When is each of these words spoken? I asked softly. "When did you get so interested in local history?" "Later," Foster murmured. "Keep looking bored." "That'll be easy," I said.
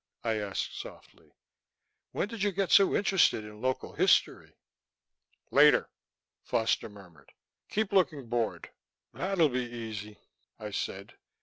I 0.23 0.39
asked 0.39 0.79
softly. 0.79 1.35
"When 2.11 2.27
did 2.27 2.41
you 2.41 2.51
get 2.51 2.71
so 2.71 2.95
interested 2.95 3.43
in 3.43 3.61
local 3.61 3.93
history?" 3.93 4.57
"Later," 5.51 5.91
Foster 6.41 6.89
murmured. 6.89 7.31
"Keep 7.69 7.93
looking 7.93 8.27
bored." 8.27 8.71
"That'll 9.13 9.49
be 9.49 9.59
easy," 9.59 10.17
I 10.57 10.71
said. 10.71 11.13